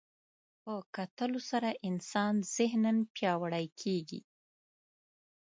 په 0.63 0.73
کتلو 0.95 1.39
سره 1.49 1.69
انسان 1.89 2.33
ذهناً 2.55 2.93
پیاوړی 3.15 3.65
کېږي 3.81 4.21